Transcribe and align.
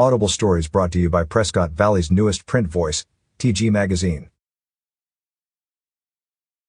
Audible 0.00 0.28
Stories 0.28 0.66
brought 0.66 0.92
to 0.92 0.98
you 0.98 1.10
by 1.10 1.24
Prescott 1.24 1.72
Valley's 1.72 2.10
newest 2.10 2.46
print 2.46 2.66
voice, 2.68 3.04
TG 3.38 3.70
Magazine. 3.70 4.30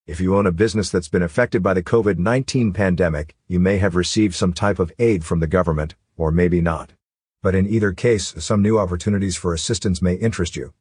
If 0.06 0.20
you 0.20 0.36
own 0.36 0.46
a 0.46 0.52
business 0.52 0.90
that's 0.90 1.08
been 1.08 1.22
affected 1.22 1.64
by 1.64 1.74
the 1.74 1.82
COVID 1.82 2.18
19 2.18 2.74
pandemic, 2.74 3.34
you 3.48 3.58
may 3.58 3.78
have 3.78 3.96
received 3.96 4.36
some 4.36 4.52
type 4.52 4.80
of 4.80 4.92
aid 5.00 5.24
from 5.24 5.40
the 5.40 5.48
government, 5.48 5.96
or 6.18 6.30
maybe 6.30 6.60
not. 6.60 6.92
But 7.42 7.56
in 7.56 7.70
either 7.70 7.94
case, 7.94 8.36
some 8.38 8.62
new 8.62 8.78
opportunities 8.78 9.38
for 9.38 9.54
assistance 9.54 10.02
may 10.02 10.16
interest 10.16 10.58
you. 10.58 10.74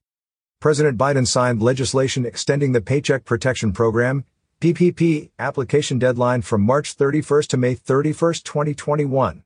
President 0.58 0.98
Biden 0.98 1.28
signed 1.28 1.62
legislation 1.62 2.26
extending 2.26 2.72
the 2.72 2.80
Paycheck 2.80 3.24
Protection 3.24 3.70
Program, 3.70 4.24
PPP, 4.60 5.30
application 5.38 6.00
deadline 6.00 6.42
from 6.42 6.62
March 6.62 6.96
31st 6.96 7.46
to 7.46 7.56
May 7.56 7.76
31st, 7.76 8.42
2021. 8.42 9.44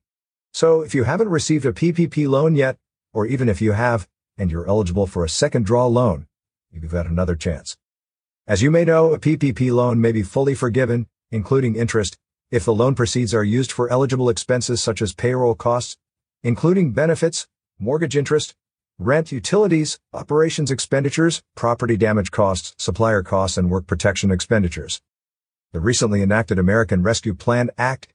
So 0.55 0.81
if 0.81 0.95
you 0.95 1.03
haven't 1.03 1.29
received 1.29 1.67
a 1.67 1.71
PPP 1.71 2.27
loan 2.27 2.55
yet, 2.55 2.77
or 3.15 3.25
even 3.25 3.47
if 3.47 3.61
you 3.61 3.71
have, 3.71 4.09
and 4.37 4.51
you're 4.51 4.67
eligible 4.67 5.07
for 5.07 5.23
a 5.23 5.29
second 5.29 5.65
draw 5.65 5.87
loan, 5.87 6.27
you've 6.69 6.91
got 6.91 7.07
another 7.07 7.33
chance. 7.33 7.77
As 8.45 8.61
you 8.61 8.69
may 8.69 8.83
know, 8.83 9.13
a 9.13 9.19
PPP 9.19 9.73
loan 9.73 10.01
may 10.01 10.11
be 10.11 10.21
fully 10.21 10.53
forgiven, 10.53 11.07
including 11.31 11.77
interest, 11.77 12.17
if 12.51 12.65
the 12.65 12.73
loan 12.73 12.93
proceeds 12.93 13.33
are 13.33 13.41
used 13.41 13.71
for 13.71 13.89
eligible 13.89 14.27
expenses 14.27 14.83
such 14.83 15.01
as 15.01 15.13
payroll 15.13 15.55
costs, 15.55 15.95
including 16.43 16.91
benefits, 16.91 17.47
mortgage 17.79 18.17
interest, 18.17 18.53
rent, 18.99 19.31
utilities, 19.31 19.97
operations 20.11 20.69
expenditures, 20.69 21.41
property 21.55 21.95
damage 21.95 22.31
costs, 22.31 22.75
supplier 22.77 23.23
costs, 23.23 23.57
and 23.57 23.69
work 23.71 23.87
protection 23.87 24.29
expenditures. 24.29 25.01
The 25.71 25.79
recently 25.79 26.21
enacted 26.21 26.59
American 26.59 27.01
Rescue 27.01 27.33
Plan 27.33 27.69
Act, 27.77 28.09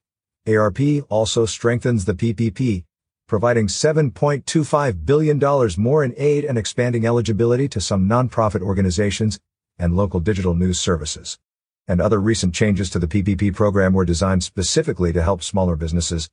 ARP, 0.46 0.78
also 1.08 1.46
strengthens 1.46 2.04
the 2.04 2.14
PPP, 2.14 2.84
providing 3.30 3.68
$7.25 3.68 5.06
billion 5.06 5.38
more 5.78 6.02
in 6.02 6.12
aid 6.16 6.44
and 6.44 6.58
expanding 6.58 7.06
eligibility 7.06 7.68
to 7.68 7.80
some 7.80 8.08
nonprofit 8.08 8.60
organizations 8.60 9.38
and 9.78 9.94
local 9.94 10.18
digital 10.18 10.52
news 10.56 10.80
services. 10.80 11.38
And 11.86 12.00
other 12.00 12.20
recent 12.20 12.56
changes 12.56 12.90
to 12.90 12.98
the 12.98 13.06
PPP 13.06 13.54
program 13.54 13.92
were 13.92 14.04
designed 14.04 14.42
specifically 14.42 15.12
to 15.12 15.22
help 15.22 15.44
smaller 15.44 15.76
businesses. 15.76 16.28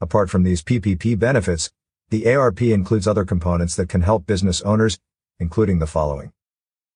Apart 0.00 0.30
from 0.30 0.44
these 0.44 0.62
PPP 0.62 1.18
benefits, 1.18 1.72
the 2.10 2.32
ARP 2.32 2.62
includes 2.62 3.08
other 3.08 3.24
components 3.24 3.74
that 3.74 3.88
can 3.88 4.02
help 4.02 4.24
business 4.24 4.62
owners, 4.62 5.00
including 5.40 5.80
the 5.80 5.88
following. 5.88 6.30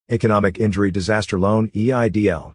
Economic 0.09 0.61
Injury 0.61 0.93
Disaster 0.93 1.41
Loan 1.41 1.71
EIDL. 1.71 2.55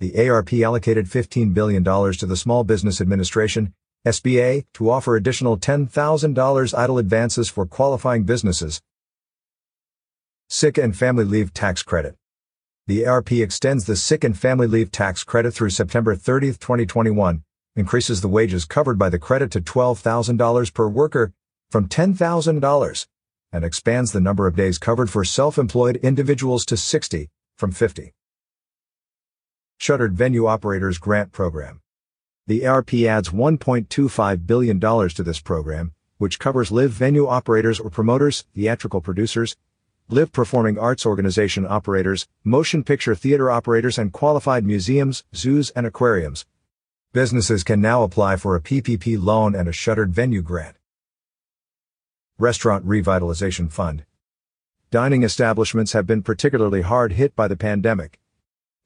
The 0.00 0.28
ARP 0.28 0.54
allocated 0.54 1.06
$15 1.06 1.54
billion 1.54 1.84
to 1.84 2.26
the 2.26 2.36
Small 2.36 2.64
Business 2.64 3.00
Administration 3.00 3.74
SBA, 4.06 4.64
to 4.74 4.90
offer 4.90 5.14
additional 5.14 5.58
$10,000 5.58 5.88
EIDL 6.34 7.00
advances 7.00 7.48
for 7.48 7.66
qualifying 7.66 8.24
businesses. 8.24 8.80
Sick 10.48 10.78
and 10.78 10.96
Family 10.96 11.24
Leave 11.24 11.52
Tax 11.52 11.82
Credit. 11.82 12.16
The 12.86 13.06
ARP 13.06 13.30
extends 13.32 13.84
the 13.84 13.94
sick 13.94 14.24
and 14.24 14.36
family 14.36 14.66
leave 14.66 14.90
tax 14.90 15.22
credit 15.22 15.52
through 15.52 15.70
September 15.70 16.16
30, 16.16 16.54
2021, 16.54 17.44
increases 17.76 18.20
the 18.20 18.28
wages 18.28 18.64
covered 18.64 18.98
by 18.98 19.08
the 19.08 19.18
credit 19.18 19.50
to 19.52 19.60
$12,000 19.60 20.74
per 20.74 20.88
worker 20.88 21.32
from 21.70 21.88
$10,000, 21.88 23.06
and 23.52 23.64
expands 23.64 24.10
the 24.10 24.20
number 24.20 24.46
of 24.46 24.56
days 24.56 24.78
covered 24.78 25.10
for 25.10 25.24
self-employed 25.24 25.96
individuals 25.98 26.64
to 26.64 26.76
60 26.76 27.28
from 27.58 27.70
50. 27.70 28.12
Shuttered 29.78 30.14
Venue 30.14 30.46
Operators 30.46 30.98
Grant 30.98 31.30
Program. 31.30 31.80
The 32.46 32.66
ARP 32.66 32.94
adds 32.94 33.28
$1.25 33.28 34.46
billion 34.46 34.80
to 34.80 35.22
this 35.22 35.40
program, 35.40 35.92
which 36.18 36.38
covers 36.38 36.72
live 36.72 36.90
venue 36.90 37.26
operators 37.26 37.78
or 37.78 37.90
promoters, 37.90 38.44
theatrical 38.54 39.00
producers, 39.00 39.56
live 40.08 40.32
performing 40.32 40.78
arts 40.78 41.06
organization 41.06 41.66
operators, 41.68 42.26
motion 42.42 42.82
picture 42.82 43.14
theater 43.14 43.50
operators, 43.50 43.98
and 43.98 44.12
qualified 44.12 44.64
museums, 44.64 45.24
zoos, 45.34 45.70
and 45.70 45.86
aquariums. 45.86 46.44
Businesses 47.12 47.64
can 47.64 47.80
now 47.80 48.02
apply 48.02 48.36
for 48.36 48.54
a 48.56 48.60
PPP 48.60 49.22
loan 49.22 49.54
and 49.54 49.68
a 49.68 49.72
shuttered 49.72 50.12
venue 50.12 50.42
grant. 50.42 50.76
Restaurant 52.38 52.86
Revitalization 52.86 53.70
Fund. 53.70 54.04
Dining 54.90 55.22
establishments 55.22 55.92
have 55.92 56.06
been 56.06 56.22
particularly 56.22 56.82
hard 56.82 57.12
hit 57.12 57.36
by 57.36 57.46
the 57.46 57.56
pandemic. 57.56 58.18